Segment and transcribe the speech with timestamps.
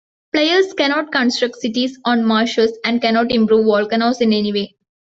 [0.33, 4.75] Players cannot construct cities on marshes, and cannot improve volcanoes in any way.